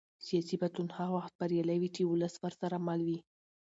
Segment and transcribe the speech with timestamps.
[0.27, 3.19] سیاسي بدلون هغه وخت بریالی وي چې ولس ورسره مل وي